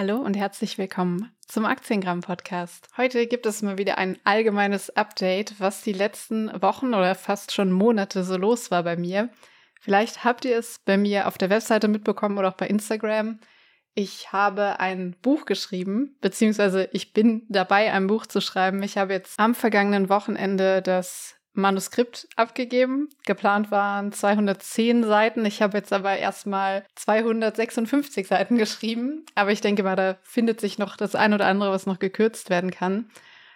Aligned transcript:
Hallo 0.00 0.16
und 0.16 0.34
herzlich 0.34 0.78
willkommen 0.78 1.30
zum 1.46 1.66
Aktiengramm 1.66 2.22
Podcast. 2.22 2.88
Heute 2.96 3.26
gibt 3.26 3.44
es 3.44 3.60
mal 3.60 3.76
wieder 3.76 3.98
ein 3.98 4.16
allgemeines 4.24 4.88
Update, 4.96 5.60
was 5.60 5.82
die 5.82 5.92
letzten 5.92 6.50
Wochen 6.62 6.94
oder 6.94 7.14
fast 7.14 7.52
schon 7.52 7.70
Monate 7.70 8.24
so 8.24 8.38
los 8.38 8.70
war 8.70 8.82
bei 8.82 8.96
mir. 8.96 9.28
Vielleicht 9.78 10.24
habt 10.24 10.46
ihr 10.46 10.56
es 10.56 10.78
bei 10.78 10.96
mir 10.96 11.28
auf 11.28 11.36
der 11.36 11.50
Webseite 11.50 11.86
mitbekommen 11.86 12.38
oder 12.38 12.48
auch 12.48 12.56
bei 12.56 12.66
Instagram. 12.66 13.40
Ich 13.92 14.32
habe 14.32 14.80
ein 14.80 15.16
Buch 15.20 15.44
geschrieben, 15.44 16.16
beziehungsweise 16.22 16.88
ich 16.94 17.12
bin 17.12 17.42
dabei, 17.50 17.92
ein 17.92 18.06
Buch 18.06 18.24
zu 18.24 18.40
schreiben. 18.40 18.82
Ich 18.82 18.96
habe 18.96 19.12
jetzt 19.12 19.38
am 19.38 19.54
vergangenen 19.54 20.08
Wochenende 20.08 20.80
das 20.80 21.34
Manuskript 21.52 22.28
abgegeben. 22.36 23.08
Geplant 23.26 23.70
waren 23.70 24.12
210 24.12 25.04
Seiten. 25.04 25.44
Ich 25.44 25.62
habe 25.62 25.78
jetzt 25.78 25.92
aber 25.92 26.16
erstmal 26.16 26.84
256 26.94 28.26
Seiten 28.26 28.58
geschrieben. 28.58 29.24
Aber 29.34 29.52
ich 29.52 29.60
denke 29.60 29.82
mal, 29.82 29.96
da 29.96 30.16
findet 30.22 30.60
sich 30.60 30.78
noch 30.78 30.96
das 30.96 31.14
ein 31.14 31.34
oder 31.34 31.46
andere, 31.46 31.70
was 31.70 31.86
noch 31.86 31.98
gekürzt 31.98 32.50
werden 32.50 32.70
kann. 32.70 33.10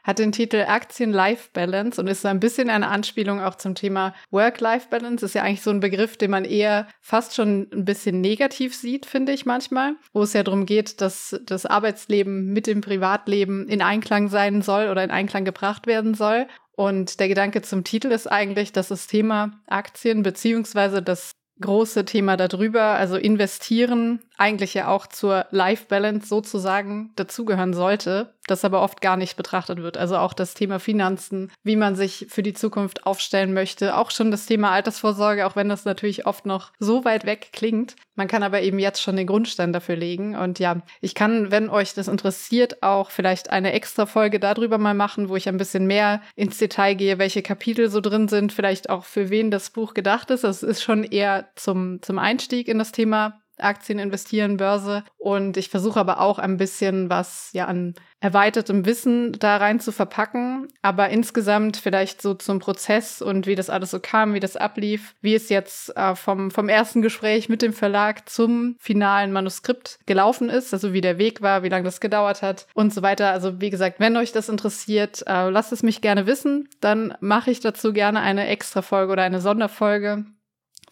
Hat 0.05 0.19
den 0.19 0.33
Titel 0.33 0.67
Aktien-Life-Balance 0.69 1.99
und 1.99 2.09
ist 2.09 2.21
so 2.21 2.29
ein 2.29 2.39
bisschen 2.39 2.69
eine 2.69 2.89
Anspielung 2.89 3.41
auch 3.41 3.55
zum 3.55 3.75
Thema 3.75 4.15
Work-Life-Balance. 4.31 5.25
Ist 5.25 5.35
ja 5.35 5.43
eigentlich 5.43 5.63
so 5.63 5.71
ein 5.71 5.81
Begriff, 5.81 6.19
den 6.19 6.31
man 6.31 6.45
eher 6.45 6.87
fast 7.01 7.35
schon 7.35 7.69
ein 7.73 7.87
bisschen 7.87 8.21
negativ 8.21 8.75
sieht, 8.75 9.07
finde 9.07 9.33
ich 9.33 9.47
manchmal. 9.47 9.95
Wo 10.13 10.23
es 10.23 10.35
ja 10.35 10.43
darum 10.43 10.67
geht, 10.67 11.01
dass 11.01 11.41
das 11.47 11.65
Arbeitsleben 11.65 12.53
mit 12.53 12.67
dem 12.67 12.83
Privatleben 12.83 13.67
in 13.67 13.81
Einklang 13.81 14.29
sein 14.29 14.61
soll 14.61 14.91
oder 14.91 15.03
in 15.03 15.11
Einklang 15.11 15.47
gebracht 15.47 15.87
werden 15.87 16.13
soll. 16.13 16.49
Und 16.77 17.21
der 17.21 17.29
Gedanke 17.29 17.63
zum 17.63 17.85
Titel 17.85 18.09
ist 18.09 18.27
eigentlich, 18.31 18.73
dass 18.73 18.89
das 18.89 19.07
Thema 19.07 19.61
Aktien 19.67 20.23
beziehungsweise 20.23 21.03
das 21.03 21.33
große 21.61 22.05
Thema 22.05 22.37
darüber, 22.37 22.83
also 22.83 23.17
investieren, 23.17 24.21
eigentlich 24.37 24.75
ja 24.75 24.89
auch 24.89 25.07
zur 25.07 25.47
Life 25.51 25.87
Balance 25.89 26.27
sozusagen 26.27 27.13
dazugehören 27.15 27.75
sollte, 27.75 28.34
das 28.47 28.65
aber 28.65 28.83
oft 28.83 29.01
gar 29.01 29.17
nicht 29.17 29.37
betrachtet 29.37 29.83
wird. 29.83 29.97
Also 29.97 30.17
auch 30.17 30.33
das 30.33 30.55
Thema 30.55 30.79
Finanzen, 30.79 31.51
wie 31.63 31.77
man 31.77 31.97
sich 31.97 32.27
für 32.29 32.43
die 32.43 32.55
Zukunft 32.55 33.07
aufstellen 33.07 33.55
möchte, 33.55 33.97
auch 33.97 34.11
schon 34.11 34.31
das 34.31 34.47
Thema 34.47 34.71
Altersvorsorge, 34.71 35.47
auch 35.47 35.57
wenn 35.57 35.69
das 35.69 35.85
natürlich 35.85 36.27
oft 36.27 36.47
noch 36.47 36.73
so 36.79 37.05
weit 37.05 37.25
weg 37.27 37.49
klingt. 37.53 37.97
Man 38.17 38.29
kann 38.29 38.43
aber 38.43 38.63
eben 38.63 38.79
jetzt 38.79 39.03
schon 39.03 39.17
den 39.17 39.27
Grundstein 39.27 39.73
dafür 39.73 39.97
legen. 39.97 40.37
Und 40.37 40.59
ja, 40.59 40.83
ich 41.01 41.15
kann, 41.15 41.51
wenn 41.51 41.69
euch 41.69 41.95
das 41.95 42.09
interessiert, 42.09 42.83
auch 42.83 43.11
vielleicht 43.11 43.51
eine 43.51 43.73
extra 43.73 44.07
Folge 44.07 44.39
darüber 44.39 44.79
mal 44.79 44.95
machen, 44.95 45.29
wo 45.29 45.37
ich 45.37 45.49
ein 45.49 45.57
bisschen 45.57 45.87
mehr 45.87 46.23
ins 46.37 46.59
Detail 46.59 46.95
gehe, 46.95 47.19
welche 47.19 47.43
Kapitel 47.43 47.91
so 47.91 48.01
drin 48.01 48.29
sind, 48.29 48.53
vielleicht 48.53 48.89
auch 48.91 49.05
für 49.05 49.31
wen 49.31 49.51
das 49.51 49.71
Buch 49.71 49.95
gedacht 49.95 50.31
ist. 50.31 50.45
Es 50.45 50.63
ist 50.63 50.83
schon 50.83 51.03
eher 51.03 51.49
zum, 51.57 52.01
zum 52.03 52.19
Einstieg 52.19 52.69
in 52.69 52.79
das 52.79 52.93
Thema 52.93 53.41
Aktien 53.59 53.99
investieren, 53.99 54.57
Börse. 54.57 55.05
Und 55.17 55.57
ich 55.57 55.69
versuche 55.69 56.01
aber 56.01 56.21
auch 56.21 56.39
ein 56.39 56.57
bisschen 56.57 57.11
was 57.11 57.51
ja 57.53 57.67
an 57.67 57.95
erweitertem 58.21 58.87
Wissen 58.87 59.33
da 59.39 59.59
rein 59.59 59.81
zu 59.81 59.93
verpacken. 59.93 60.69
Aber 60.81 61.11
insgesamt 61.11 61.77
vielleicht 61.77 62.23
so 62.23 62.35
zum 62.35 62.59
Prozess 62.59 63.21
und 63.21 63.47
wie 63.47 63.55
das 63.55 63.71
alles 63.71 63.91
so 63.91 64.01
kam, 64.01 64.33
wie 64.33 64.41
das 64.41 64.57
ablief, 64.57 65.15
wie 65.21 65.35
es 65.35 65.51
jetzt 65.51 65.95
äh, 65.97 66.15
vom, 66.15 66.51
vom 66.51 66.69
ersten 66.69 67.03
Gespräch 67.03 67.49
mit 67.49 67.61
dem 67.61 67.75
Verlag 67.75 68.29
zum 68.29 68.77
finalen 68.79 69.31
Manuskript 69.33 69.99
gelaufen 70.07 70.49
ist, 70.49 70.73
also 70.73 70.93
wie 70.93 71.03
der 71.03 71.19
Weg 71.19 71.43
war, 71.43 71.63
wie 71.63 71.69
lange 71.69 71.85
das 71.85 72.01
gedauert 72.01 72.41
hat 72.41 72.67
und 72.75 72.95
so 72.95 73.03
weiter. 73.03 73.31
Also 73.31 73.61
wie 73.61 73.71
gesagt, 73.71 74.01
wenn 74.01 74.17
euch 74.17 74.33
das 74.33 74.49
interessiert, 74.49 75.23
äh, 75.27 75.51
lasst 75.51 75.73
es 75.73 75.83
mich 75.83 76.01
gerne 76.01 76.27
wissen. 76.27 76.69
Dann 76.81 77.15
mache 77.21 77.51
ich 77.51 77.61
dazu 77.61 77.93
gerne 77.93 78.21
eine 78.21 78.47
extra 78.47 78.81
Folge 78.81 79.13
oder 79.13 79.23
eine 79.23 79.41
Sonderfolge 79.41 80.25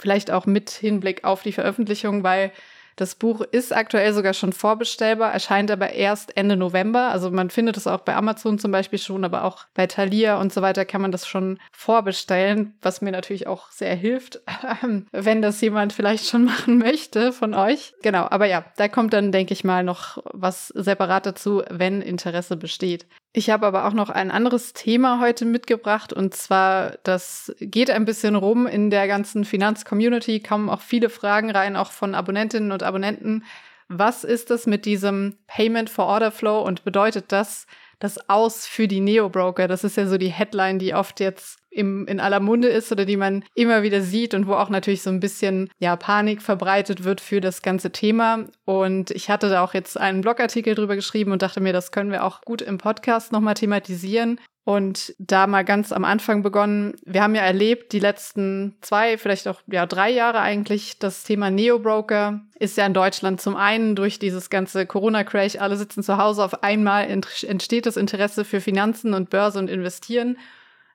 Vielleicht 0.02 0.32
auch 0.32 0.46
mit 0.46 0.68
Hinblick 0.68 1.22
auf 1.22 1.44
die 1.44 1.52
Veröffentlichung, 1.52 2.24
weil 2.24 2.50
das 2.96 3.14
Buch 3.14 3.40
ist 3.40 3.72
aktuell 3.72 4.12
sogar 4.12 4.34
schon 4.34 4.52
vorbestellbar, 4.52 5.32
erscheint 5.32 5.70
aber 5.70 5.92
erst 5.92 6.36
Ende 6.36 6.56
November. 6.56 7.12
Also 7.12 7.30
man 7.30 7.50
findet 7.50 7.76
es 7.76 7.86
auch 7.86 8.00
bei 8.00 8.16
Amazon 8.16 8.58
zum 8.58 8.72
Beispiel 8.72 8.98
schon, 8.98 9.24
aber 9.24 9.44
auch 9.44 9.66
bei 9.74 9.86
Thalia 9.86 10.40
und 10.40 10.52
so 10.52 10.60
weiter 10.60 10.84
kann 10.84 11.02
man 11.02 11.12
das 11.12 11.28
schon 11.28 11.60
vorbestellen, 11.70 12.74
was 12.82 13.00
mir 13.00 13.12
natürlich 13.12 13.46
auch 13.46 13.70
sehr 13.70 13.94
hilft, 13.94 14.40
wenn 15.12 15.40
das 15.40 15.60
jemand 15.60 15.92
vielleicht 15.92 16.26
schon 16.28 16.44
machen 16.46 16.78
möchte 16.78 17.32
von 17.32 17.54
euch. 17.54 17.94
Genau, 18.02 18.26
aber 18.28 18.46
ja, 18.46 18.64
da 18.76 18.88
kommt 18.88 19.12
dann, 19.12 19.30
denke 19.30 19.52
ich 19.52 19.62
mal, 19.62 19.84
noch 19.84 20.18
was 20.32 20.66
separat 20.68 21.26
dazu, 21.26 21.62
wenn 21.70 22.02
Interesse 22.02 22.56
besteht. 22.56 23.06
Ich 23.34 23.48
habe 23.48 23.66
aber 23.66 23.86
auch 23.86 23.94
noch 23.94 24.10
ein 24.10 24.30
anderes 24.30 24.74
Thema 24.74 25.18
heute 25.18 25.46
mitgebracht 25.46 26.12
und 26.12 26.34
zwar, 26.34 26.98
das 27.02 27.54
geht 27.60 27.90
ein 27.90 28.04
bisschen 28.04 28.36
rum 28.36 28.66
in 28.66 28.90
der 28.90 29.08
ganzen 29.08 29.46
Finanzcommunity, 29.46 30.40
kommen 30.40 30.68
auch 30.68 30.82
viele 30.82 31.08
Fragen 31.08 31.50
rein, 31.50 31.76
auch 31.76 31.92
von 31.92 32.14
Abonnentinnen 32.14 32.72
und 32.72 32.82
Abonnenten. 32.82 33.44
Was 33.88 34.24
ist 34.24 34.50
das 34.50 34.66
mit 34.66 34.84
diesem 34.84 35.38
Payment 35.46 35.88
for 35.88 36.06
Order 36.06 36.30
Flow 36.30 36.60
und 36.60 36.84
bedeutet 36.84 37.32
das 37.32 37.66
das 38.00 38.28
aus 38.28 38.66
für 38.66 38.86
die 38.86 39.00
Neo-Broker? 39.00 39.66
Das 39.66 39.84
ist 39.84 39.96
ja 39.96 40.06
so 40.06 40.18
die 40.18 40.32
Headline, 40.32 40.78
die 40.78 40.94
oft 40.94 41.20
jetzt 41.20 41.61
im, 41.72 42.06
in 42.06 42.20
aller 42.20 42.40
Munde 42.40 42.68
ist 42.68 42.92
oder 42.92 43.04
die 43.04 43.16
man 43.16 43.44
immer 43.54 43.82
wieder 43.82 44.02
sieht 44.02 44.34
und 44.34 44.46
wo 44.46 44.54
auch 44.54 44.68
natürlich 44.68 45.02
so 45.02 45.10
ein 45.10 45.20
bisschen 45.20 45.70
ja, 45.78 45.96
Panik 45.96 46.42
verbreitet 46.42 47.04
wird 47.04 47.20
für 47.20 47.40
das 47.40 47.62
ganze 47.62 47.90
Thema. 47.90 48.44
Und 48.64 49.10
ich 49.10 49.30
hatte 49.30 49.48
da 49.48 49.64
auch 49.64 49.74
jetzt 49.74 49.98
einen 49.98 50.20
Blogartikel 50.20 50.74
drüber 50.74 50.96
geschrieben 50.96 51.32
und 51.32 51.42
dachte 51.42 51.60
mir, 51.60 51.72
das 51.72 51.90
können 51.90 52.12
wir 52.12 52.24
auch 52.24 52.42
gut 52.42 52.62
im 52.62 52.78
Podcast 52.78 53.32
nochmal 53.32 53.54
thematisieren. 53.54 54.38
Und 54.64 55.12
da 55.18 55.48
mal 55.48 55.64
ganz 55.64 55.90
am 55.90 56.04
Anfang 56.04 56.44
begonnen. 56.44 56.94
Wir 57.04 57.24
haben 57.24 57.34
ja 57.34 57.42
erlebt, 57.42 57.92
die 57.92 57.98
letzten 57.98 58.76
zwei, 58.80 59.18
vielleicht 59.18 59.48
auch 59.48 59.60
ja 59.66 59.86
drei 59.86 60.08
Jahre 60.08 60.38
eigentlich, 60.38 61.00
das 61.00 61.24
Thema 61.24 61.50
Neo-Broker 61.50 62.42
ist 62.60 62.76
ja 62.76 62.86
in 62.86 62.94
Deutschland 62.94 63.40
zum 63.40 63.56
einen 63.56 63.96
durch 63.96 64.20
dieses 64.20 64.50
ganze 64.50 64.86
Corona-Crash, 64.86 65.56
alle 65.56 65.76
sitzen 65.76 66.04
zu 66.04 66.16
Hause, 66.16 66.44
auf 66.44 66.62
einmal 66.62 67.08
entsteht 67.10 67.86
das 67.86 67.96
Interesse 67.96 68.44
für 68.44 68.60
Finanzen 68.60 69.14
und 69.14 69.30
Börse 69.30 69.58
und 69.58 69.68
Investieren 69.68 70.36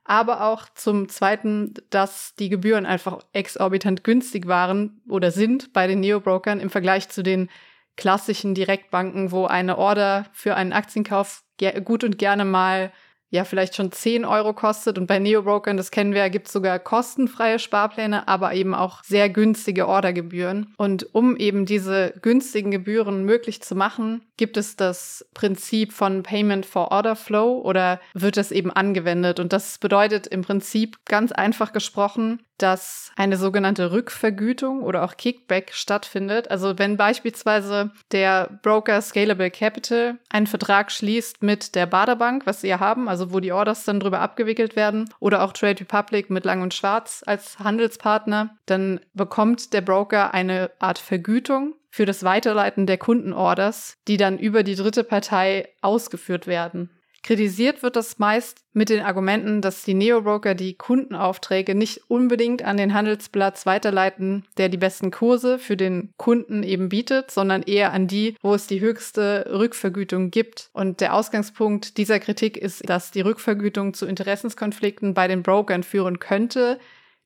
aber 0.07 0.41
auch 0.45 0.67
zum 0.73 1.09
Zweiten, 1.09 1.73
dass 1.89 2.33
die 2.35 2.49
Gebühren 2.49 2.85
einfach 2.85 3.19
exorbitant 3.33 4.03
günstig 4.03 4.47
waren 4.47 5.01
oder 5.09 5.31
sind 5.31 5.73
bei 5.73 5.85
den 5.85 5.99
Neobrokern 5.99 6.59
im 6.59 6.69
Vergleich 6.69 7.09
zu 7.09 7.23
den 7.23 7.49
klassischen 7.97 8.55
Direktbanken, 8.55 9.31
wo 9.31 9.45
eine 9.45 9.77
Order 9.77 10.25
für 10.31 10.55
einen 10.55 10.71
Aktienkauf 10.71 11.43
gut 11.83 12.03
und 12.03 12.17
gerne 12.17 12.45
mal 12.45 12.91
ja 13.29 13.43
vielleicht 13.43 13.75
schon 13.75 13.91
10 13.91 14.25
Euro 14.25 14.53
kostet. 14.53 14.97
Und 14.97 15.07
bei 15.07 15.19
Neobrokern, 15.19 15.77
das 15.77 15.91
kennen 15.91 16.13
wir, 16.13 16.29
gibt 16.29 16.47
es 16.47 16.53
sogar 16.53 16.79
kostenfreie 16.79 17.59
Sparpläne, 17.59 18.27
aber 18.27 18.53
eben 18.53 18.73
auch 18.73 19.03
sehr 19.03 19.29
günstige 19.29 19.87
Ordergebühren. 19.87 20.73
Und 20.77 21.13
um 21.13 21.35
eben 21.35 21.65
diese 21.65 22.13
günstigen 22.21 22.71
Gebühren 22.71 23.23
möglich 23.25 23.61
zu 23.61 23.75
machen, 23.75 24.21
gibt 24.37 24.57
es 24.57 24.75
das 24.75 25.25
Prinzip 25.33 25.91
von 25.91 26.23
Payment 26.23 26.65
for 26.65 26.91
Order 26.91 27.15
Flow 27.15 27.61
oder 27.61 27.99
wird 28.13 28.37
das 28.37 28.51
eben 28.51 28.71
angewendet. 28.71 29.39
Und 29.39 29.51
das 29.51 29.77
bedeutet 29.77 30.27
im 30.27 30.41
Prinzip 30.41 30.97
ganz 31.05 31.31
einfach 31.31 31.73
gesprochen, 31.73 32.39
dass 32.57 33.11
eine 33.15 33.37
sogenannte 33.37 33.91
Rückvergütung 33.91 34.81
oder 34.81 35.03
auch 35.03 35.17
Kickback 35.17 35.73
stattfindet. 35.73 36.49
Also 36.49 36.77
wenn 36.77 36.97
beispielsweise 36.97 37.91
der 38.11 38.59
Broker 38.63 39.01
Scalable 39.01 39.51
Capital 39.51 40.17
einen 40.29 40.47
Vertrag 40.47 40.91
schließt 40.91 41.43
mit 41.43 41.75
der 41.75 41.85
Baderbank, 41.85 42.45
was 42.45 42.61
sie 42.61 42.67
ja 42.67 42.79
haben, 42.79 43.07
also 43.07 43.33
wo 43.33 43.39
die 43.39 43.51
Orders 43.51 43.83
dann 43.83 43.99
drüber 43.99 44.21
abgewickelt 44.21 44.75
werden, 44.75 45.09
oder 45.19 45.43
auch 45.43 45.53
Trade 45.53 45.81
Republic 45.81 46.29
mit 46.29 46.45
Lang 46.45 46.61
und 46.61 46.73
Schwarz 46.73 47.23
als 47.25 47.59
Handelspartner, 47.59 48.55
dann 48.65 48.99
bekommt 49.13 49.73
der 49.73 49.81
Broker 49.81 50.33
eine 50.33 50.71
Art 50.79 50.99
Vergütung 50.99 51.75
für 51.89 52.05
das 52.05 52.23
Weiterleiten 52.23 52.85
der 52.85 52.97
Kundenorders, 52.97 53.97
die 54.07 54.17
dann 54.17 54.37
über 54.37 54.63
die 54.63 54.75
dritte 54.75 55.03
Partei 55.03 55.69
ausgeführt 55.81 56.45
werden. 56.47 56.91
Kritisiert 57.23 57.83
wird 57.83 57.95
das 57.95 58.19
meist 58.19 58.63
mit 58.73 58.89
den 58.89 59.01
Argumenten, 59.01 59.61
dass 59.61 59.83
die 59.83 59.93
Neobroker 59.93 60.55
die 60.55 60.75
Kundenaufträge 60.75 61.75
nicht 61.75 62.01
unbedingt 62.09 62.63
an 62.63 62.77
den 62.77 62.93
Handelsplatz 62.93 63.65
weiterleiten, 63.65 64.45
der 64.57 64.69
die 64.69 64.77
besten 64.77 65.11
Kurse 65.11 65.59
für 65.59 65.75
den 65.75 66.13
Kunden 66.17 66.63
eben 66.63 66.89
bietet, 66.89 67.31
sondern 67.31 67.63
eher 67.63 67.91
an 67.91 68.07
die, 68.07 68.35
wo 68.41 68.53
es 68.53 68.67
die 68.67 68.79
höchste 68.79 69.49
Rückvergütung 69.51 70.31
gibt. 70.31 70.69
Und 70.73 71.01
der 71.01 71.13
Ausgangspunkt 71.13 71.97
dieser 71.97 72.19
Kritik 72.19 72.55
ist, 72.55 72.87
dass 72.87 73.11
die 73.11 73.21
Rückvergütung 73.21 73.93
zu 73.93 74.05
Interessenskonflikten 74.05 75.13
bei 75.13 75.27
den 75.27 75.43
Brokern 75.43 75.83
führen 75.83 76.19
könnte, 76.19 76.79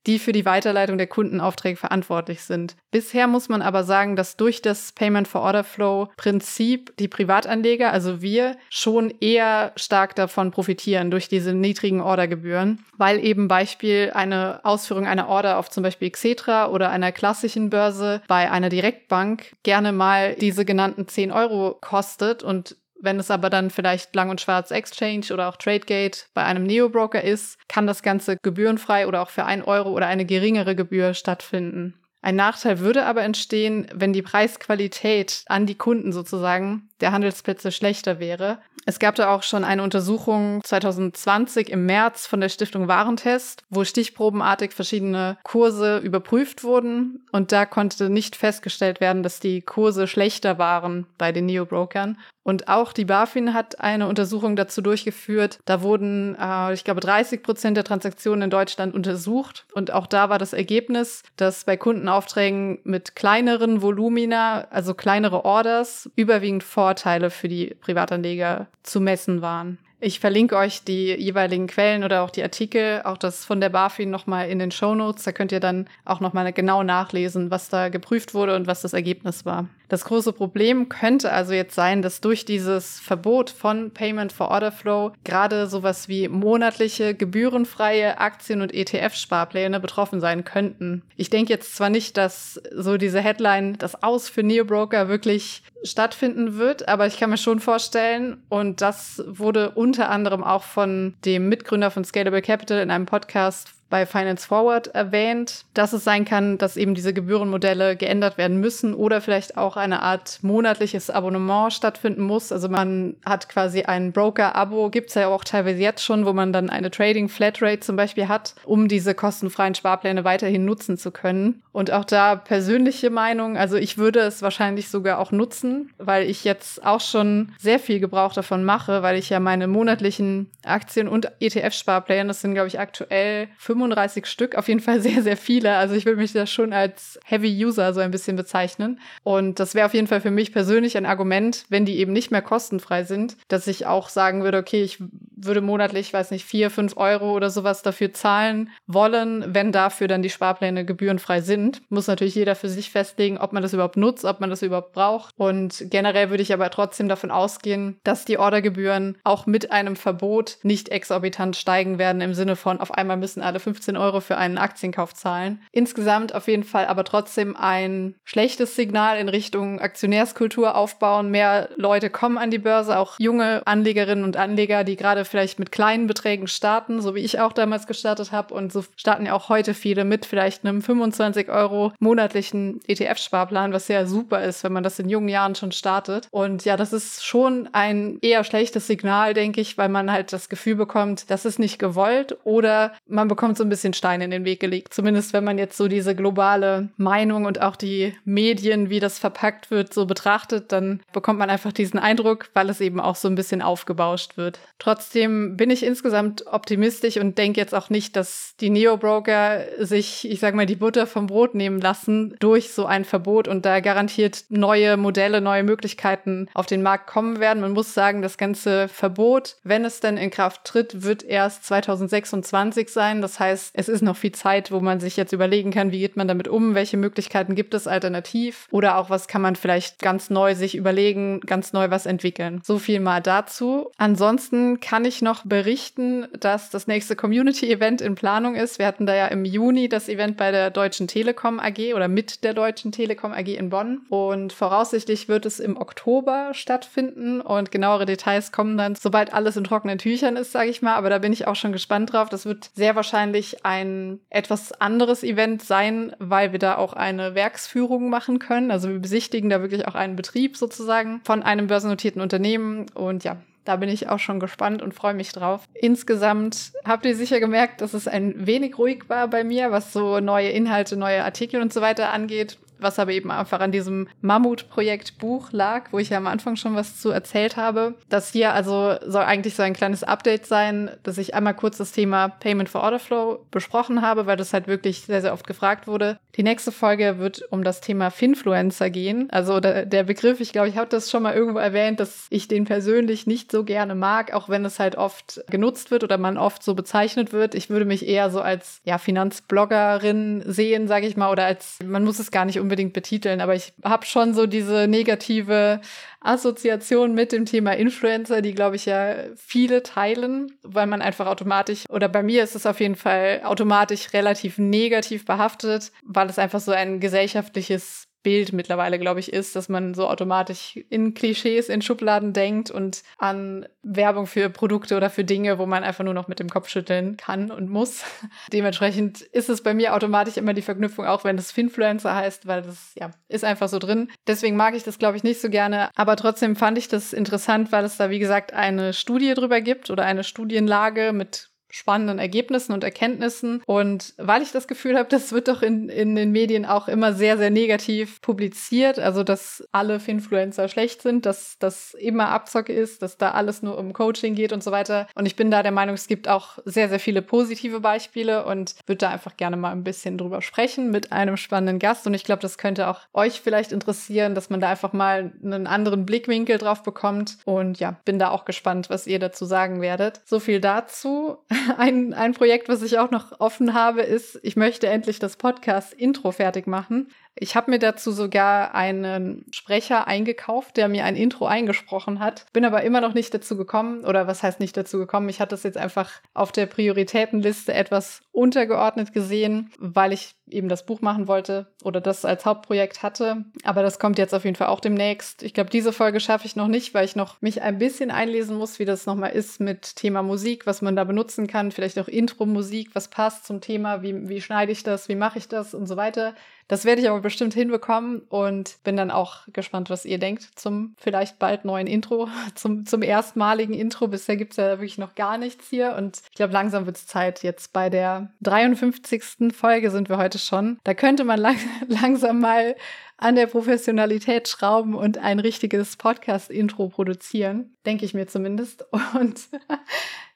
die 0.07 0.19
für 0.19 0.31
die 0.31 0.45
Weiterleitung 0.45 0.97
der 0.97 1.07
Kundenaufträge 1.07 1.77
verantwortlich 1.77 2.41
sind. 2.41 2.75
Bisher 2.89 3.27
muss 3.27 3.49
man 3.49 3.61
aber 3.61 3.83
sagen, 3.83 4.15
dass 4.15 4.37
durch 4.37 4.61
das 4.61 4.91
Payment 4.93 5.27
for 5.27 5.41
Order 5.41 5.63
Flow 5.63 6.09
Prinzip 6.17 6.95
die 6.97 7.07
Privatanleger, 7.07 7.91
also 7.91 8.21
wir, 8.21 8.57
schon 8.69 9.13
eher 9.19 9.73
stark 9.75 10.15
davon 10.15 10.51
profitieren 10.51 11.11
durch 11.11 11.27
diese 11.27 11.53
niedrigen 11.53 12.01
Ordergebühren, 12.01 12.83
weil 12.97 13.23
eben 13.23 13.47
Beispiel 13.47 14.11
eine 14.13 14.59
Ausführung 14.63 15.05
einer 15.05 15.27
Order 15.27 15.57
auf 15.57 15.69
zum 15.69 15.83
Beispiel 15.83 16.09
Xetra 16.09 16.69
oder 16.69 16.89
einer 16.89 17.11
klassischen 17.11 17.69
Börse 17.69 18.21
bei 18.27 18.51
einer 18.51 18.69
Direktbank 18.69 19.51
gerne 19.63 19.91
mal 19.91 20.35
diese 20.35 20.65
genannten 20.65 21.07
10 21.07 21.31
Euro 21.31 21.77
kostet 21.79 22.43
und 22.43 22.75
wenn 23.01 23.19
es 23.19 23.31
aber 23.31 23.49
dann 23.49 23.69
vielleicht 23.69 24.15
Lang 24.15 24.29
und 24.29 24.41
Schwarz 24.41 24.71
Exchange 24.71 25.27
oder 25.31 25.49
auch 25.49 25.57
Tradegate 25.57 26.25
bei 26.33 26.43
einem 26.43 26.63
Neo-Broker 26.63 27.23
ist, 27.23 27.57
kann 27.67 27.87
das 27.87 28.03
Ganze 28.03 28.37
gebührenfrei 28.41 29.07
oder 29.07 29.21
auch 29.21 29.29
für 29.29 29.45
ein 29.45 29.63
Euro 29.63 29.91
oder 29.91 30.07
eine 30.07 30.25
geringere 30.25 30.75
Gebühr 30.75 31.13
stattfinden. 31.13 31.95
Ein 32.23 32.35
Nachteil 32.35 32.79
würde 32.79 33.05
aber 33.05 33.23
entstehen, 33.23 33.87
wenn 33.93 34.13
die 34.13 34.21
Preisqualität 34.21 35.43
an 35.47 35.65
die 35.65 35.77
Kunden 35.77 36.13
sozusagen 36.13 36.90
der 37.01 37.11
Handelsplätze 37.11 37.71
schlechter 37.71 38.19
wäre. 38.19 38.59
Es 38.85 38.99
gab 38.99 39.15
da 39.15 39.33
auch 39.33 39.43
schon 39.43 39.63
eine 39.63 39.83
Untersuchung 39.83 40.63
2020 40.63 41.69
im 41.69 41.85
März 41.85 42.25
von 42.25 42.41
der 42.41 42.49
Stiftung 42.49 42.87
Warentest, 42.87 43.63
wo 43.69 43.83
stichprobenartig 43.83 44.71
verschiedene 44.71 45.37
Kurse 45.43 45.97
überprüft 45.99 46.63
wurden. 46.63 47.25
Und 47.31 47.51
da 47.51 47.65
konnte 47.65 48.09
nicht 48.09 48.35
festgestellt 48.35 48.99
werden, 48.99 49.23
dass 49.23 49.39
die 49.39 49.61
Kurse 49.61 50.07
schlechter 50.07 50.57
waren 50.57 51.05
bei 51.17 51.31
den 51.31 51.45
Neobrokern. 51.45 52.17
Und 52.43 52.67
auch 52.67 52.91
die 52.91 53.05
BaFin 53.05 53.53
hat 53.53 53.79
eine 53.79 54.07
Untersuchung 54.07 54.55
dazu 54.55 54.81
durchgeführt. 54.81 55.59
Da 55.65 55.83
wurden, 55.83 56.35
äh, 56.39 56.73
ich 56.73 56.83
glaube, 56.83 56.99
30 56.99 57.43
Prozent 57.43 57.77
der 57.77 57.83
Transaktionen 57.83 58.43
in 58.43 58.49
Deutschland 58.49 58.95
untersucht. 58.95 59.65
Und 59.73 59.91
auch 59.91 60.07
da 60.07 60.29
war 60.29 60.39
das 60.39 60.53
Ergebnis, 60.53 61.21
dass 61.35 61.65
bei 61.65 61.77
Kundenaufträgen 61.77 62.79
mit 62.83 63.15
kleineren 63.15 63.83
Volumina, 63.83 64.67
also 64.71 64.95
kleinere 64.95 65.45
Orders, 65.45 66.09
überwiegend 66.15 66.63
Vorteile 66.91 67.29
für 67.29 67.47
die 67.47 67.73
Privatanleger 67.79 68.67
zu 68.83 68.99
messen 68.99 69.41
waren. 69.41 69.77
Ich 70.01 70.19
verlinke 70.19 70.57
euch 70.57 70.83
die 70.83 71.13
jeweiligen 71.13 71.67
Quellen 71.67 72.03
oder 72.03 72.23
auch 72.23 72.31
die 72.31 72.43
Artikel, 72.43 73.01
auch 73.05 73.17
das 73.17 73.45
von 73.45 73.61
der 73.61 73.69
BaFin 73.69 74.09
nochmal 74.09 74.49
in 74.49 74.59
den 74.59 74.71
Show 74.71 74.93
Notes. 74.93 75.23
Da 75.23 75.31
könnt 75.31 75.53
ihr 75.53 75.61
dann 75.61 75.87
auch 76.03 76.19
nochmal 76.19 76.51
genau 76.51 76.83
nachlesen, 76.83 77.49
was 77.49 77.69
da 77.69 77.87
geprüft 77.87 78.33
wurde 78.33 78.57
und 78.57 78.67
was 78.67 78.81
das 78.81 78.91
Ergebnis 78.91 79.45
war. 79.45 79.69
Das 79.91 80.05
große 80.05 80.31
Problem 80.31 80.87
könnte 80.87 81.33
also 81.33 81.51
jetzt 81.51 81.75
sein, 81.75 82.01
dass 82.01 82.21
durch 82.21 82.45
dieses 82.45 83.01
Verbot 83.01 83.49
von 83.49 83.91
Payment 83.91 84.31
for 84.31 84.49
Order 84.49 84.71
Flow 84.71 85.11
gerade 85.25 85.67
sowas 85.67 86.07
wie 86.07 86.29
monatliche 86.29 87.13
gebührenfreie 87.13 88.17
Aktien- 88.17 88.61
und 88.61 88.73
ETF-Sparpläne 88.73 89.81
betroffen 89.81 90.21
sein 90.21 90.45
könnten. 90.45 91.01
Ich 91.17 91.29
denke 91.29 91.51
jetzt 91.51 91.75
zwar 91.75 91.89
nicht, 91.89 92.15
dass 92.15 92.61
so 92.73 92.95
diese 92.95 93.19
Headline, 93.19 93.77
das 93.79 94.01
Aus 94.01 94.29
für 94.29 94.43
Neobroker 94.43 95.09
wirklich 95.09 95.61
stattfinden 95.83 96.57
wird, 96.57 96.87
aber 96.87 97.05
ich 97.05 97.19
kann 97.19 97.29
mir 97.29 97.37
schon 97.37 97.59
vorstellen, 97.59 98.41
und 98.47 98.79
das 98.79 99.21
wurde 99.27 99.71
unter 99.71 100.09
anderem 100.09 100.41
auch 100.41 100.63
von 100.63 101.15
dem 101.25 101.49
Mitgründer 101.49 101.91
von 101.91 102.05
Scalable 102.05 102.41
Capital 102.41 102.79
in 102.79 102.91
einem 102.91 103.07
Podcast 103.07 103.73
bei 103.91 104.07
Finance 104.07 104.47
Forward 104.47 104.87
erwähnt, 104.87 105.65
dass 105.75 105.93
es 105.93 106.03
sein 106.03 106.25
kann, 106.25 106.57
dass 106.57 106.77
eben 106.77 106.95
diese 106.95 107.13
Gebührenmodelle 107.13 107.95
geändert 107.95 108.39
werden 108.39 108.59
müssen 108.59 108.95
oder 108.95 109.21
vielleicht 109.21 109.57
auch 109.57 109.77
eine 109.77 110.01
Art 110.01 110.39
monatliches 110.41 111.11
Abonnement 111.11 111.71
stattfinden 111.73 112.23
muss. 112.23 112.51
Also 112.51 112.69
man 112.69 113.17
hat 113.23 113.49
quasi 113.49 113.83
ein 113.83 114.13
Broker-Abo, 114.13 114.89
gibt's 114.89 115.13
ja 115.13 115.27
auch 115.27 115.43
teilweise 115.43 115.79
jetzt 115.79 116.03
schon, 116.03 116.25
wo 116.25 116.33
man 116.33 116.53
dann 116.53 116.71
eine 116.71 116.89
Trading 116.89 117.29
Flatrate 117.29 117.81
zum 117.81 117.97
Beispiel 117.97 118.27
hat, 118.27 118.55
um 118.63 118.87
diese 118.87 119.13
kostenfreien 119.13 119.75
Sparpläne 119.75 120.23
weiterhin 120.23 120.65
nutzen 120.65 120.97
zu 120.97 121.11
können. 121.11 121.61
Und 121.73 121.91
auch 121.91 122.05
da 122.05 122.35
persönliche 122.35 123.09
Meinung, 123.09 123.57
also 123.57 123.75
ich 123.77 123.97
würde 123.97 124.21
es 124.21 124.41
wahrscheinlich 124.41 124.89
sogar 124.89 125.19
auch 125.19 125.31
nutzen, 125.31 125.91
weil 125.97 126.29
ich 126.29 126.43
jetzt 126.43 126.85
auch 126.85 127.01
schon 127.01 127.53
sehr 127.59 127.79
viel 127.79 127.99
Gebrauch 127.99 128.33
davon 128.33 128.63
mache, 128.63 129.03
weil 129.03 129.17
ich 129.17 129.29
ja 129.29 129.39
meine 129.39 129.67
monatlichen 129.67 130.49
Aktien- 130.63 131.07
und 131.07 131.31
ETF-Sparpläne, 131.39 132.27
das 132.27 132.41
sind 132.41 132.53
glaube 132.53 132.67
ich 132.67 132.79
aktuell 132.79 133.47
35 133.81 134.25
Stück, 134.25 134.55
auf 134.55 134.67
jeden 134.67 134.79
Fall 134.79 135.01
sehr, 135.01 135.23
sehr 135.23 135.37
viele. 135.37 135.75
Also 135.75 135.95
ich 135.95 136.05
würde 136.05 136.19
mich 136.19 136.33
da 136.33 136.45
schon 136.45 136.73
als 136.73 137.19
Heavy 137.25 137.65
User 137.65 137.93
so 137.93 137.99
ein 137.99 138.11
bisschen 138.11 138.35
bezeichnen. 138.35 138.99
Und 139.23 139.59
das 139.59 139.75
wäre 139.75 139.85
auf 139.85 139.93
jeden 139.93 140.07
Fall 140.07 140.21
für 140.21 140.31
mich 140.31 140.51
persönlich 140.51 140.97
ein 140.97 141.05
Argument, 141.05 141.65
wenn 141.69 141.85
die 141.85 141.97
eben 141.97 142.13
nicht 142.13 142.31
mehr 142.31 142.41
kostenfrei 142.41 143.03
sind, 143.03 143.37
dass 143.47 143.67
ich 143.67 143.85
auch 143.85 144.09
sagen 144.09 144.43
würde, 144.43 144.57
okay, 144.57 144.83
ich 144.83 144.99
würde 145.35 145.61
monatlich, 145.61 146.13
weiß 146.13 146.31
nicht, 146.31 146.45
vier, 146.45 146.69
fünf 146.69 146.97
Euro 146.97 147.33
oder 147.33 147.49
sowas 147.49 147.81
dafür 147.81 148.13
zahlen 148.13 148.69
wollen, 148.85 149.43
wenn 149.47 149.71
dafür 149.71 150.07
dann 150.07 150.21
die 150.21 150.29
Sparpläne 150.29 150.85
gebührenfrei 150.85 151.41
sind. 151.41 151.81
Muss 151.89 152.07
natürlich 152.07 152.35
jeder 152.35 152.55
für 152.55 152.69
sich 152.69 152.91
festlegen, 152.91 153.37
ob 153.37 153.53
man 153.53 153.63
das 153.63 153.73
überhaupt 153.73 153.97
nutzt, 153.97 154.25
ob 154.25 154.39
man 154.39 154.49
das 154.49 154.61
überhaupt 154.61 154.93
braucht. 154.93 155.33
Und 155.37 155.85
generell 155.89 156.29
würde 156.29 156.43
ich 156.43 156.53
aber 156.53 156.69
trotzdem 156.69 157.07
davon 157.07 157.31
ausgehen, 157.31 157.99
dass 158.03 158.25
die 158.25 158.37
Ordergebühren 158.37 159.17
auch 159.23 159.47
mit 159.47 159.71
einem 159.71 159.95
Verbot 159.95 160.57
nicht 160.63 160.89
exorbitant 160.89 161.55
steigen 161.55 161.97
werden 161.97 162.21
im 162.21 162.33
Sinne 162.33 162.55
von 162.55 162.79
auf 162.79 162.93
einmal 162.93 163.17
müssen 163.17 163.41
alle 163.41 163.59
15 163.73 163.95
Euro 163.95 164.19
für 164.19 164.37
einen 164.37 164.57
Aktienkauf 164.57 165.13
zahlen. 165.13 165.61
Insgesamt 165.71 166.35
auf 166.35 166.47
jeden 166.47 166.63
Fall 166.63 166.87
aber 166.87 167.05
trotzdem 167.05 167.55
ein 167.55 168.15
schlechtes 168.25 168.75
Signal 168.75 169.17
in 169.17 169.29
Richtung 169.29 169.79
Aktionärskultur 169.79 170.75
aufbauen. 170.75 171.31
Mehr 171.31 171.69
Leute 171.77 172.09
kommen 172.09 172.37
an 172.37 172.51
die 172.51 172.59
Börse, 172.59 172.97
auch 172.97 173.17
junge 173.17 173.65
Anlegerinnen 173.65 174.25
und 174.25 174.35
Anleger, 174.35 174.83
die 174.83 174.97
gerade 174.97 175.23
vielleicht 175.23 175.57
mit 175.57 175.71
kleinen 175.71 176.07
Beträgen 176.07 176.47
starten, 176.47 177.01
so 177.01 177.15
wie 177.15 177.21
ich 177.21 177.39
auch 177.39 177.53
damals 177.53 177.87
gestartet 177.87 178.33
habe. 178.33 178.53
Und 178.53 178.73
so 178.73 178.83
starten 178.97 179.25
ja 179.25 179.33
auch 179.33 179.47
heute 179.47 179.73
viele 179.73 180.03
mit 180.03 180.25
vielleicht 180.25 180.65
einem 180.65 180.81
25 180.81 181.49
Euro 181.49 181.93
monatlichen 181.99 182.81
ETF-Sparplan, 182.87 183.71
was 183.71 183.87
ja 183.87 184.05
super 184.05 184.43
ist, 184.43 184.65
wenn 184.65 184.73
man 184.73 184.83
das 184.83 184.99
in 184.99 185.07
jungen 185.07 185.29
Jahren 185.29 185.55
schon 185.55 185.71
startet. 185.71 186.27
Und 186.31 186.65
ja, 186.65 186.75
das 186.75 186.91
ist 186.91 187.25
schon 187.25 187.69
ein 187.71 188.17
eher 188.21 188.43
schlechtes 188.43 188.87
Signal, 188.87 189.33
denke 189.33 189.61
ich, 189.61 189.77
weil 189.77 189.89
man 189.89 190.11
halt 190.11 190.33
das 190.33 190.49
Gefühl 190.49 190.75
bekommt, 190.75 191.29
das 191.29 191.45
ist 191.45 191.59
nicht 191.59 191.79
gewollt 191.79 192.37
oder 192.43 192.93
man 193.07 193.27
bekommt 193.27 193.57
so 193.61 193.65
ein 193.65 193.69
bisschen 193.69 193.93
Stein 193.93 194.21
in 194.21 194.31
den 194.31 194.43
Weg 194.43 194.59
gelegt. 194.59 194.91
Zumindest 194.91 195.33
wenn 195.33 195.43
man 195.43 195.59
jetzt 195.59 195.77
so 195.77 195.87
diese 195.87 196.15
globale 196.15 196.89
Meinung 196.97 197.45
und 197.45 197.61
auch 197.61 197.75
die 197.75 198.15
Medien, 198.25 198.89
wie 198.89 198.99
das 198.99 199.19
verpackt 199.19 199.69
wird, 199.69 199.93
so 199.93 200.07
betrachtet, 200.07 200.71
dann 200.71 201.01
bekommt 201.13 201.37
man 201.37 201.51
einfach 201.51 201.71
diesen 201.71 201.99
Eindruck, 201.99 202.49
weil 202.55 202.71
es 202.71 202.81
eben 202.81 202.99
auch 202.99 203.15
so 203.15 203.27
ein 203.27 203.35
bisschen 203.35 203.61
aufgebauscht 203.61 204.35
wird. 204.35 204.57
Trotzdem 204.79 205.57
bin 205.57 205.69
ich 205.69 205.83
insgesamt 205.83 206.47
optimistisch 206.47 207.17
und 207.17 207.37
denke 207.37 207.59
jetzt 207.59 207.75
auch 207.75 207.91
nicht, 207.91 208.15
dass 208.15 208.55
die 208.59 208.71
Neo-Broker 208.71 209.63
sich, 209.77 210.27
ich 210.27 210.39
sag 210.39 210.55
mal, 210.55 210.65
die 210.65 210.75
Butter 210.75 211.05
vom 211.05 211.27
Brot 211.27 211.53
nehmen 211.53 211.79
lassen 211.79 212.35
durch 212.39 212.73
so 212.73 212.87
ein 212.87 213.05
Verbot 213.05 213.47
und 213.47 213.63
da 213.63 213.79
garantiert 213.79 214.45
neue 214.49 214.97
Modelle, 214.97 215.39
neue 215.39 215.61
Möglichkeiten 215.61 216.49
auf 216.55 216.65
den 216.65 216.81
Markt 216.81 217.05
kommen 217.05 217.39
werden. 217.39 217.61
Man 217.61 217.73
muss 217.73 217.93
sagen, 217.93 218.23
das 218.23 218.39
ganze 218.39 218.87
Verbot, 218.87 219.57
wenn 219.63 219.85
es 219.85 219.99
denn 219.99 220.17
in 220.17 220.31
Kraft 220.31 220.63
tritt, 220.63 221.03
wird 221.03 221.21
erst 221.21 221.65
2026 221.65 222.89
sein. 222.89 223.21
Das 223.21 223.39
heißt, 223.41 223.71
es 223.73 223.89
ist 223.89 224.01
noch 224.01 224.15
viel 224.15 224.31
Zeit, 224.31 224.71
wo 224.71 224.79
man 224.79 225.01
sich 225.01 225.17
jetzt 225.17 225.33
überlegen 225.33 225.71
kann, 225.71 225.91
wie 225.91 225.99
geht 225.99 226.15
man 226.15 226.29
damit 226.29 226.47
um, 226.47 226.75
welche 226.75 226.95
Möglichkeiten 226.95 227.55
gibt 227.55 227.73
es 227.73 227.87
alternativ 227.87 228.67
oder 228.71 228.97
auch 228.97 229.09
was 229.09 229.27
kann 229.27 229.41
man 229.41 229.57
vielleicht 229.57 229.99
ganz 229.99 230.29
neu 230.29 230.55
sich 230.55 230.75
überlegen, 230.75 231.41
ganz 231.41 231.73
neu 231.73 231.89
was 231.89 232.05
entwickeln. 232.05 232.61
So 232.63 232.77
viel 232.77 233.01
mal 233.01 233.21
dazu. 233.21 233.91
Ansonsten 233.97 234.79
kann 234.79 235.03
ich 235.03 235.21
noch 235.21 235.43
berichten, 235.43 236.27
dass 236.39 236.69
das 236.69 236.87
nächste 236.87 237.17
Community-Event 237.17 237.99
in 237.99 238.15
Planung 238.15 238.55
ist. 238.55 238.79
Wir 238.79 238.87
hatten 238.87 239.05
da 239.05 239.15
ja 239.15 239.27
im 239.27 239.43
Juni 239.43 239.89
das 239.89 240.07
Event 240.07 240.37
bei 240.37 240.51
der 240.51 240.69
Deutschen 240.69 241.07
Telekom 241.07 241.59
AG 241.59 241.93
oder 241.95 242.07
mit 242.07 242.43
der 242.43 242.53
Deutschen 242.53 242.91
Telekom 242.91 243.33
AG 243.33 243.47
in 243.47 243.69
Bonn 243.69 244.01
und 244.09 244.53
voraussichtlich 244.53 245.27
wird 245.27 245.45
es 245.45 245.59
im 245.59 245.75
Oktober 245.75 246.51
stattfinden 246.53 247.41
und 247.41 247.71
genauere 247.71 248.05
Details 248.05 248.51
kommen 248.51 248.77
dann, 248.77 248.95
sobald 248.95 249.33
alles 249.33 249.57
in 249.57 249.63
trockenen 249.63 249.97
Tüchern 249.97 250.35
ist, 250.35 250.51
sage 250.51 250.69
ich 250.69 250.81
mal. 250.81 250.95
Aber 250.95 251.09
da 251.09 251.17
bin 251.17 251.33
ich 251.33 251.47
auch 251.47 251.55
schon 251.55 251.71
gespannt 251.71 252.13
drauf. 252.13 252.29
Das 252.29 252.45
wird 252.45 252.69
sehr 252.75 252.95
wahrscheinlich 252.95 253.30
ein 253.65 254.19
etwas 254.29 254.73
anderes 254.79 255.23
Event 255.23 255.61
sein, 255.63 256.15
weil 256.19 256.51
wir 256.51 256.59
da 256.59 256.77
auch 256.77 256.93
eine 256.93 257.35
Werksführung 257.35 258.09
machen 258.09 258.39
können. 258.39 258.71
Also 258.71 258.89
wir 258.89 258.99
besichtigen 258.99 259.49
da 259.49 259.61
wirklich 259.61 259.87
auch 259.87 259.95
einen 259.95 260.15
Betrieb 260.15 260.57
sozusagen 260.57 261.21
von 261.23 261.43
einem 261.43 261.67
börsennotierten 261.67 262.21
Unternehmen. 262.21 262.87
Und 262.93 263.23
ja, 263.23 263.37
da 263.65 263.75
bin 263.75 263.89
ich 263.89 264.09
auch 264.09 264.19
schon 264.19 264.39
gespannt 264.39 264.81
und 264.81 264.93
freue 264.93 265.13
mich 265.13 265.31
drauf. 265.31 265.65
Insgesamt 265.73 266.71
habt 266.83 267.05
ihr 267.05 267.15
sicher 267.15 267.39
gemerkt, 267.39 267.81
dass 267.81 267.93
es 267.93 268.07
ein 268.07 268.47
wenig 268.47 268.77
ruhig 268.77 269.03
war 269.07 269.27
bei 269.27 269.43
mir, 269.43 269.71
was 269.71 269.93
so 269.93 270.19
neue 270.19 270.49
Inhalte, 270.49 270.97
neue 270.97 271.23
Artikel 271.23 271.61
und 271.61 271.71
so 271.71 271.81
weiter 271.81 272.11
angeht 272.11 272.57
was 272.81 272.99
aber 272.99 273.11
eben 273.11 273.31
einfach 273.31 273.59
an 273.59 273.71
diesem 273.71 274.07
Mammutprojekt 274.21 275.17
Buch 275.17 275.51
lag, 275.51 275.91
wo 275.91 275.99
ich 275.99 276.09
ja 276.09 276.17
am 276.17 276.27
Anfang 276.27 276.55
schon 276.55 276.75
was 276.75 276.99
zu 276.99 277.09
erzählt 277.09 277.57
habe. 277.57 277.95
Das 278.09 278.31
hier 278.31 278.53
also 278.53 278.95
soll 279.05 279.23
eigentlich 279.23 279.55
so 279.55 279.63
ein 279.63 279.73
kleines 279.73 280.03
Update 280.03 280.45
sein, 280.45 280.91
dass 281.03 281.17
ich 281.17 281.33
einmal 281.33 281.53
kurz 281.53 281.77
das 281.77 281.91
Thema 281.91 282.29
Payment 282.29 282.69
for 282.69 282.81
Order 282.81 282.99
Flow 282.99 283.45
besprochen 283.51 284.01
habe, 284.01 284.25
weil 284.25 284.37
das 284.37 284.53
halt 284.53 284.67
wirklich 284.67 285.01
sehr, 285.01 285.21
sehr 285.21 285.33
oft 285.33 285.47
gefragt 285.47 285.87
wurde. 285.87 286.17
Die 286.35 286.43
nächste 286.43 286.71
Folge 286.71 287.19
wird 287.19 287.43
um 287.51 287.63
das 287.63 287.81
Thema 287.81 288.09
Finfluencer 288.09 288.89
gehen. 288.89 289.29
Also 289.31 289.59
der, 289.59 289.85
der 289.85 290.03
Begriff, 290.03 290.39
ich 290.39 290.51
glaube, 290.51 290.69
ich 290.69 290.77
habe 290.77 290.89
das 290.89 291.11
schon 291.11 291.23
mal 291.23 291.33
irgendwo 291.33 291.59
erwähnt, 291.59 291.99
dass 291.99 292.27
ich 292.29 292.47
den 292.47 292.65
persönlich 292.65 293.27
nicht 293.27 293.51
so 293.51 293.63
gerne 293.63 293.95
mag, 293.95 294.33
auch 294.33 294.47
wenn 294.49 294.63
es 294.65 294.79
halt 294.79 294.95
oft 294.95 295.41
genutzt 295.49 295.91
wird 295.91 296.03
oder 296.03 296.17
man 296.17 296.37
oft 296.37 296.63
so 296.63 296.73
bezeichnet 296.73 297.33
wird. 297.33 297.55
Ich 297.55 297.69
würde 297.69 297.85
mich 297.85 298.07
eher 298.07 298.29
so 298.29 298.41
als 298.41 298.81
ja, 298.83 298.97
Finanzbloggerin 298.97 300.43
sehen, 300.45 300.87
sage 300.87 301.07
ich 301.07 301.17
mal, 301.17 301.31
oder 301.31 301.45
als 301.45 301.79
man 301.83 302.03
muss 302.03 302.19
es 302.19 302.31
gar 302.31 302.45
nicht 302.45 302.57
unbedingt 302.71 302.93
betiteln, 302.93 303.41
aber 303.41 303.53
ich 303.53 303.73
habe 303.83 304.05
schon 304.05 304.33
so 304.33 304.45
diese 304.45 304.87
negative 304.87 305.81
Assoziation 306.21 307.13
mit 307.13 307.33
dem 307.33 307.45
Thema 307.45 307.73
Influencer, 307.73 308.41
die, 308.41 308.53
glaube 308.53 308.77
ich, 308.77 308.85
ja 308.85 309.15
viele 309.35 309.83
teilen, 309.83 310.53
weil 310.63 310.87
man 310.87 311.01
einfach 311.01 311.27
automatisch, 311.27 311.83
oder 311.89 312.07
bei 312.07 312.23
mir 312.23 312.43
ist 312.43 312.55
es 312.55 312.65
auf 312.65 312.79
jeden 312.79 312.95
Fall 312.95 313.41
automatisch 313.43 314.13
relativ 314.13 314.57
negativ 314.57 315.25
behaftet, 315.25 315.91
weil 316.05 316.29
es 316.29 316.39
einfach 316.39 316.61
so 316.61 316.71
ein 316.71 317.01
gesellschaftliches 317.01 318.07
Bild 318.23 318.53
mittlerweile, 318.53 318.99
glaube 318.99 319.19
ich, 319.19 319.33
ist, 319.33 319.55
dass 319.55 319.69
man 319.69 319.93
so 319.93 320.07
automatisch 320.07 320.79
in 320.89 321.13
Klischees, 321.13 321.69
in 321.69 321.81
Schubladen 321.81 322.33
denkt 322.33 322.71
und 322.71 323.03
an 323.17 323.65
Werbung 323.83 324.27
für 324.27 324.49
Produkte 324.49 324.95
oder 324.97 325.09
für 325.09 325.23
Dinge, 325.23 325.57
wo 325.59 325.65
man 325.65 325.83
einfach 325.83 326.03
nur 326.03 326.13
noch 326.13 326.27
mit 326.27 326.39
dem 326.39 326.49
Kopf 326.49 326.69
schütteln 326.69 327.17
kann 327.17 327.51
und 327.51 327.69
muss. 327.69 328.03
Dementsprechend 328.53 329.21
ist 329.21 329.49
es 329.49 329.63
bei 329.63 329.73
mir 329.73 329.95
automatisch 329.95 330.37
immer 330.37 330.53
die 330.53 330.61
Verknüpfung, 330.61 331.05
auch 331.05 331.23
wenn 331.23 331.37
es 331.37 331.51
Finfluencer 331.51 332.15
heißt, 332.15 332.47
weil 332.47 332.61
das 332.61 332.93
ja 332.95 333.11
ist 333.27 333.43
einfach 333.43 333.69
so 333.69 333.79
drin. 333.79 334.09
Deswegen 334.27 334.55
mag 334.55 334.75
ich 334.75 334.83
das, 334.83 334.99
glaube 334.99 335.17
ich, 335.17 335.23
nicht 335.23 335.41
so 335.41 335.49
gerne. 335.49 335.89
Aber 335.95 336.15
trotzdem 336.15 336.55
fand 336.55 336.77
ich 336.77 336.87
das 336.87 337.13
interessant, 337.13 337.71
weil 337.71 337.85
es 337.85 337.97
da, 337.97 338.09
wie 338.09 338.19
gesagt, 338.19 338.53
eine 338.53 338.93
Studie 338.93 339.33
drüber 339.33 339.61
gibt 339.61 339.89
oder 339.89 340.05
eine 340.05 340.23
Studienlage 340.23 341.13
mit 341.13 341.50
spannenden 341.71 342.19
Ergebnissen 342.19 342.73
und 342.73 342.83
Erkenntnissen. 342.83 343.61
Und 343.65 344.13
weil 344.17 344.41
ich 344.41 344.51
das 344.51 344.67
Gefühl 344.67 344.97
habe, 344.97 345.09
das 345.09 345.31
wird 345.31 345.47
doch 345.47 345.61
in, 345.61 345.89
in 345.89 346.15
den 346.15 346.31
Medien 346.31 346.65
auch 346.65 346.87
immer 346.87 347.13
sehr, 347.13 347.37
sehr 347.37 347.49
negativ 347.49 348.21
publiziert. 348.21 348.99
Also, 348.99 349.23
dass 349.23 349.63
alle 349.71 349.99
Finfluencer 349.99 350.67
schlecht 350.67 351.01
sind, 351.01 351.25
dass 351.25 351.57
das 351.59 351.93
immer 351.93 352.29
Abzocke 352.29 352.73
ist, 352.73 353.01
dass 353.01 353.17
da 353.17 353.31
alles 353.31 353.61
nur 353.61 353.77
um 353.77 353.93
Coaching 353.93 354.35
geht 354.35 354.53
und 354.53 354.63
so 354.63 354.71
weiter. 354.71 355.07
Und 355.15 355.25
ich 355.25 355.35
bin 355.35 355.51
da 355.51 355.63
der 355.63 355.71
Meinung, 355.71 355.95
es 355.95 356.07
gibt 356.07 356.27
auch 356.27 356.59
sehr, 356.65 356.89
sehr 356.89 356.99
viele 356.99 357.21
positive 357.21 357.79
Beispiele 357.79 358.45
und 358.45 358.75
würde 358.85 358.99
da 358.99 359.09
einfach 359.09 359.37
gerne 359.37 359.57
mal 359.57 359.71
ein 359.71 359.83
bisschen 359.83 360.17
drüber 360.17 360.41
sprechen 360.41 360.91
mit 360.91 361.11
einem 361.11 361.37
spannenden 361.37 361.79
Gast. 361.79 362.05
Und 362.07 362.13
ich 362.13 362.23
glaube, 362.23 362.41
das 362.41 362.57
könnte 362.57 362.87
auch 362.87 363.01
euch 363.13 363.41
vielleicht 363.41 363.71
interessieren, 363.71 364.35
dass 364.35 364.49
man 364.49 364.59
da 364.59 364.69
einfach 364.69 364.93
mal 364.93 365.31
einen 365.43 365.67
anderen 365.67 366.05
Blickwinkel 366.05 366.57
drauf 366.57 366.83
bekommt. 366.83 367.37
Und 367.45 367.79
ja, 367.79 367.97
bin 368.05 368.19
da 368.19 368.29
auch 368.29 368.45
gespannt, 368.45 368.89
was 368.89 369.07
ihr 369.07 369.19
dazu 369.19 369.45
sagen 369.45 369.81
werdet. 369.81 370.21
So 370.25 370.39
viel 370.39 370.59
dazu. 370.59 371.37
ein, 371.77 372.13
ein 372.13 372.33
Projekt, 372.33 372.69
was 372.69 372.81
ich 372.81 372.99
auch 372.99 373.11
noch 373.11 373.39
offen 373.39 373.73
habe, 373.73 374.01
ist, 374.01 374.39
ich 374.43 374.55
möchte 374.55 374.87
endlich 374.87 375.19
das 375.19 375.37
Podcast-Intro 375.37 376.31
fertig 376.31 376.67
machen. 376.67 377.09
Ich 377.35 377.55
habe 377.55 377.71
mir 377.71 377.79
dazu 377.79 378.11
sogar 378.11 378.75
einen 378.75 379.45
Sprecher 379.51 380.07
eingekauft, 380.07 380.77
der 380.77 380.87
mir 380.87 381.05
ein 381.05 381.15
Intro 381.15 381.45
eingesprochen 381.45 382.19
hat. 382.19 382.45
Bin 382.53 382.65
aber 382.65 382.83
immer 382.83 383.01
noch 383.01 383.13
nicht 383.13 383.33
dazu 383.33 383.57
gekommen, 383.57 384.03
oder 384.03 384.27
was 384.27 384.43
heißt 384.43 384.59
nicht 384.59 384.75
dazu 384.75 384.97
gekommen? 384.97 385.29
Ich 385.29 385.39
hatte 385.39 385.51
das 385.51 385.63
jetzt 385.63 385.77
einfach 385.77 386.21
auf 386.33 386.51
der 386.51 386.65
Prioritätenliste 386.65 387.73
etwas 387.73 388.21
untergeordnet 388.31 389.13
gesehen, 389.13 389.71
weil 389.79 390.13
ich 390.13 390.35
eben 390.47 390.69
das 390.69 390.85
Buch 390.85 391.01
machen 391.01 391.27
wollte 391.27 391.67
oder 391.83 392.01
das 392.01 392.25
als 392.25 392.45
Hauptprojekt 392.45 393.03
hatte. 393.03 393.45
Aber 393.63 393.81
das 393.81 393.99
kommt 393.99 394.17
jetzt 394.17 394.33
auf 394.33 394.43
jeden 394.43 394.55
Fall 394.55 394.67
auch 394.67 394.79
demnächst. 394.79 395.43
Ich 395.43 395.53
glaube, 395.53 395.69
diese 395.69 395.93
Folge 395.93 396.19
schaffe 396.19 396.45
ich 396.45 396.55
noch 396.55 396.67
nicht, 396.67 396.93
weil 396.93 397.05
ich 397.05 397.15
noch 397.15 397.41
mich 397.41 397.61
ein 397.61 397.77
bisschen 397.77 398.11
einlesen 398.11 398.57
muss, 398.57 398.79
wie 398.79 398.85
das 398.85 399.05
nochmal 399.05 399.31
ist 399.31 399.59
mit 399.59 399.95
Thema 399.95 400.23
Musik, 400.23 400.65
was 400.65 400.81
man 400.81 400.95
da 400.95 401.03
benutzen 401.03 401.47
kann. 401.47 401.71
Vielleicht 401.71 401.99
auch 401.99 402.07
Intro-Musik, 402.07 402.91
was 402.93 403.07
passt 403.07 403.45
zum 403.45 403.61
Thema, 403.61 404.01
wie, 404.01 404.27
wie 404.27 404.41
schneide 404.41 404.71
ich 404.71 404.83
das, 404.83 405.09
wie 405.09 405.15
mache 405.15 405.37
ich 405.37 405.47
das 405.47 405.73
und 405.73 405.87
so 405.87 405.95
weiter. 405.95 406.35
Das 406.71 406.85
werde 406.85 407.01
ich 407.01 407.09
aber 407.09 407.19
bestimmt 407.19 407.53
hinbekommen 407.53 408.21
und 408.29 408.81
bin 408.85 408.95
dann 408.95 409.11
auch 409.11 409.39
gespannt, 409.51 409.89
was 409.89 410.05
ihr 410.05 410.19
denkt 410.19 410.47
zum 410.55 410.95
vielleicht 410.97 411.37
bald 411.37 411.65
neuen 411.65 411.85
Intro, 411.85 412.29
zum, 412.55 412.85
zum 412.85 413.03
erstmaligen 413.03 413.73
Intro. 413.73 414.07
Bisher 414.07 414.37
gibt 414.37 414.51
es 414.51 414.57
ja 414.57 414.69
wirklich 414.69 414.97
noch 414.97 415.13
gar 415.13 415.37
nichts 415.37 415.67
hier 415.69 415.95
und 415.97 416.21
ich 416.29 416.35
glaube, 416.35 416.53
langsam 416.53 416.85
wird 416.85 416.95
es 416.95 417.07
Zeit. 417.07 417.43
Jetzt 417.43 417.73
bei 417.73 417.89
der 417.89 418.31
53. 418.39 419.53
Folge 419.53 419.91
sind 419.91 420.07
wir 420.07 420.15
heute 420.15 420.39
schon. 420.39 420.79
Da 420.85 420.93
könnte 420.93 421.25
man 421.25 421.41
lang 421.41 421.57
langsam 421.89 422.39
mal 422.39 422.77
an 423.17 423.35
der 423.35 423.47
Professionalität 423.47 424.47
schrauben 424.47 424.95
und 424.95 425.17
ein 425.17 425.39
richtiges 425.39 425.97
Podcast-Intro 425.97 426.87
produzieren. 426.87 427.75
Denke 427.85 428.05
ich 428.05 428.13
mir 428.13 428.27
zumindest. 428.27 428.85
Und 429.19 429.41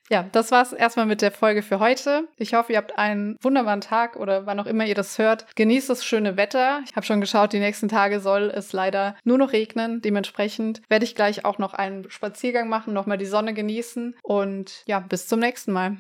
ja, 0.09 0.25
das 0.31 0.51
war's 0.51 0.73
erstmal 0.73 1.05
mit 1.05 1.21
der 1.21 1.31
Folge 1.31 1.63
für 1.63 1.79
heute. 1.79 2.27
Ich 2.37 2.53
hoffe, 2.53 2.73
ihr 2.73 2.77
habt 2.77 2.97
einen 2.97 3.37
wunderbaren 3.41 3.81
Tag 3.81 4.15
oder 4.15 4.45
wann 4.45 4.59
auch 4.59 4.67
immer 4.67 4.85
ihr 4.85 4.95
das 4.95 5.17
hört. 5.17 5.45
Genießt 5.55 5.89
das 5.89 6.05
schöne 6.05 6.37
Wetter. 6.37 6.81
Ich 6.85 6.95
habe 6.95 7.05
schon 7.05 7.21
geschaut, 7.21 7.53
die 7.53 7.59
nächsten 7.59 7.89
Tage 7.89 8.19
soll 8.19 8.51
es 8.53 8.71
leider 8.73 9.15
nur 9.23 9.37
noch 9.37 9.51
regnen. 9.51 10.01
Dementsprechend 10.01 10.81
werde 10.89 11.05
ich 11.05 11.15
gleich 11.15 11.43
auch 11.45 11.57
noch 11.57 11.73
einen 11.73 12.09
Spaziergang 12.11 12.69
machen, 12.69 12.93
nochmal 12.93 13.17
die 13.17 13.25
Sonne 13.25 13.53
genießen 13.53 14.15
und 14.21 14.83
ja, 14.85 14.99
bis 14.99 15.27
zum 15.27 15.39
nächsten 15.39 15.71
Mal. 15.71 15.97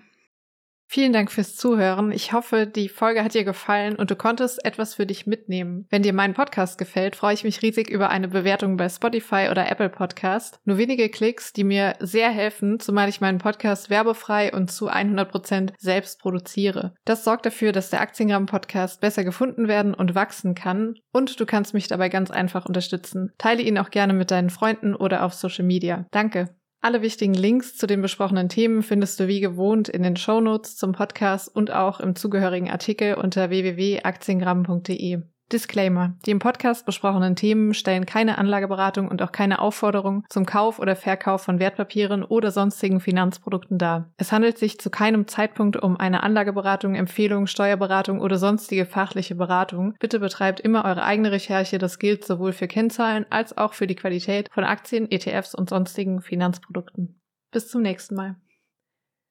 Vielen 0.87 1.13
Dank 1.13 1.31
fürs 1.31 1.55
Zuhören. 1.55 2.11
Ich 2.11 2.31
hoffe, 2.31 2.67
die 2.67 2.89
Folge 2.89 3.23
hat 3.23 3.33
dir 3.33 3.43
gefallen 3.43 3.95
und 3.95 4.11
du 4.11 4.15
konntest 4.15 4.63
etwas 4.63 4.93
für 4.93 5.05
dich 5.05 5.25
mitnehmen. 5.25 5.87
Wenn 5.89 6.03
dir 6.03 6.13
mein 6.13 6.33
Podcast 6.33 6.77
gefällt, 6.77 7.15
freue 7.15 7.33
ich 7.33 7.43
mich 7.43 7.61
riesig 7.61 7.89
über 7.89 8.09
eine 8.09 8.27
Bewertung 8.27 8.77
bei 8.77 8.87
Spotify 8.87 9.47
oder 9.49 9.69
Apple 9.69 9.89
Podcast. 9.89 10.59
Nur 10.63 10.77
wenige 10.77 11.09
Klicks, 11.09 11.53
die 11.53 11.63
mir 11.63 11.95
sehr 11.99 12.29
helfen, 12.29 12.79
zumal 12.79 13.09
ich 13.09 13.19
meinen 13.19 13.39
Podcast 13.39 13.89
werbefrei 13.89 14.53
und 14.53 14.71
zu 14.71 14.87
100 14.87 15.29
Prozent 15.29 15.73
selbst 15.77 16.19
produziere. 16.19 16.93
Das 17.03 17.23
sorgt 17.23 17.45
dafür, 17.45 17.71
dass 17.71 17.89
der 17.89 18.01
Aktiengramm 18.01 18.45
Podcast 18.45 19.01
besser 19.01 19.23
gefunden 19.23 19.67
werden 19.67 19.93
und 19.93 20.15
wachsen 20.15 20.55
kann 20.55 20.95
und 21.11 21.39
du 21.39 21.45
kannst 21.45 21.73
mich 21.73 21.87
dabei 21.87 22.09
ganz 22.09 22.31
einfach 22.31 22.65
unterstützen. 22.65 23.33
Teile 23.37 23.63
ihn 23.63 23.79
auch 23.79 23.89
gerne 23.89 24.13
mit 24.13 24.31
deinen 24.31 24.49
Freunden 24.49 24.95
oder 24.95 25.23
auf 25.23 25.33
Social 25.33 25.65
Media. 25.65 26.05
Danke. 26.11 26.55
Alle 26.85 27.01
wichtigen 27.01 27.33
Links 27.33 27.75
zu 27.75 27.87
den 27.87 28.03
besprochenen 28.03 28.47
Themen 28.47 28.83
findest 28.83 29.19
du 29.19 29.27
wie 29.27 29.39
gewohnt 29.39 29.89
in 29.89 30.03
den 30.03 30.15
Shownotes 30.15 30.77
zum 30.77 30.91
Podcast 30.91 31.47
und 31.47 31.71
auch 31.71 31.99
im 31.99 32.15
zugehörigen 32.15 32.69
Artikel 32.69 33.15
unter 33.15 33.49
www.aktiengramm.de. 33.49 35.23
Disclaimer. 35.51 36.15
Die 36.25 36.31
im 36.31 36.39
Podcast 36.39 36.85
besprochenen 36.85 37.35
Themen 37.35 37.73
stellen 37.73 38.05
keine 38.05 38.37
Anlageberatung 38.37 39.07
und 39.07 39.21
auch 39.21 39.31
keine 39.31 39.59
Aufforderung 39.59 40.25
zum 40.29 40.45
Kauf 40.45 40.79
oder 40.79 40.95
Verkauf 40.95 41.43
von 41.43 41.59
Wertpapieren 41.59 42.23
oder 42.23 42.51
sonstigen 42.51 42.99
Finanzprodukten 42.99 43.77
dar. 43.77 44.11
Es 44.17 44.31
handelt 44.31 44.57
sich 44.57 44.79
zu 44.79 44.89
keinem 44.89 45.27
Zeitpunkt 45.27 45.77
um 45.77 45.97
eine 45.97 46.23
Anlageberatung, 46.23 46.95
Empfehlung, 46.95 47.45
Steuerberatung 47.47 48.19
oder 48.21 48.37
sonstige 48.37 48.85
fachliche 48.85 49.35
Beratung. 49.35 49.95
Bitte 49.99 50.19
betreibt 50.19 50.59
immer 50.59 50.85
eure 50.85 51.03
eigene 51.03 51.31
Recherche. 51.31 51.77
Das 51.77 51.99
gilt 51.99 52.25
sowohl 52.25 52.51
für 52.51 52.67
Kennzahlen 52.67 53.25
als 53.29 53.57
auch 53.57 53.73
für 53.73 53.87
die 53.87 53.95
Qualität 53.95 54.49
von 54.51 54.63
Aktien, 54.63 55.09
ETFs 55.11 55.53
und 55.53 55.69
sonstigen 55.69 56.21
Finanzprodukten. 56.21 57.19
Bis 57.51 57.69
zum 57.69 57.83
nächsten 57.83 58.15
Mal. 58.15 58.35